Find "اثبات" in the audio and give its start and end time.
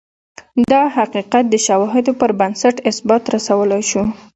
2.91-3.23